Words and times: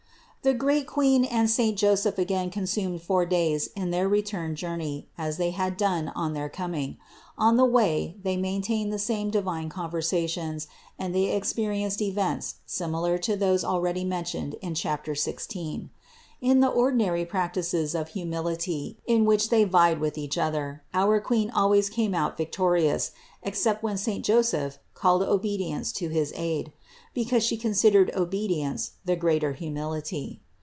315. 0.43 0.57
The 0.57 0.59
great 0.75 0.87
Queen 0.91 1.23
and 1.25 1.47
saint 1.47 1.77
Joseph 1.77 2.17
again 2.17 2.49
consumed 2.49 3.03
four 3.03 3.27
days 3.27 3.67
in 3.75 3.91
their 3.91 4.09
return 4.09 4.55
journey, 4.55 5.07
as 5.15 5.37
they 5.37 5.51
had 5.51 5.77
done 5.77 6.07
on 6.15 6.33
their 6.33 6.49
coming. 6.49 6.97
On 7.37 7.57
the 7.57 7.63
way 7.65 8.15
they 8.23 8.37
maintained 8.37 8.91
the 8.91 8.97
same 8.97 9.29
divine 9.29 9.69
conversations, 9.69 10.65
and 10.97 11.13
they 11.13 11.25
experienced 11.25 12.01
events 12.01 12.55
similar 12.65 13.19
to 13.19 13.35
those 13.37 13.63
already 13.63 14.03
mentioned 14.03 14.55
in 14.63 14.73
chapter 14.73 15.13
sixteenth. 15.13 15.91
In 16.41 16.59
the 16.59 16.71
251 16.71 17.27
252 17.29 17.61
CITY 17.61 17.97
OF 17.99 18.01
GOD 18.01 18.01
ordinary 18.01 18.01
practices 18.01 18.01
of 18.01 18.07
humility, 18.07 18.97
in 19.05 19.25
which 19.25 19.49
they 19.51 19.63
vied 19.63 19.99
with 19.99 20.17
each 20.17 20.39
other, 20.39 20.81
our 20.91 21.21
Queen 21.21 21.51
always 21.51 21.87
came 21.87 22.15
out 22.15 22.35
victorious, 22.35 23.11
except 23.43 23.83
when 23.83 23.95
saint 23.95 24.25
Joseph 24.25 24.79
called 24.95 25.21
obedience 25.21 25.91
to 25.91 26.09
his 26.09 26.33
aid; 26.35 26.71
because 27.13 27.43
She 27.43 27.57
considered 27.57 28.09
obedience 28.15 28.91
the 29.03 29.15
greater 29.17 29.53
humility. 29.53 30.39